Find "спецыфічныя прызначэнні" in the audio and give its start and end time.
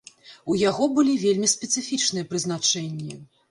1.53-3.23